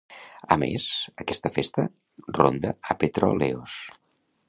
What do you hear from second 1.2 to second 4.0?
aquesta festa ronda a Petróleos.